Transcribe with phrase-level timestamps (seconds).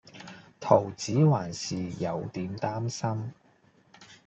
[0.59, 3.31] 桃子還是有點擔心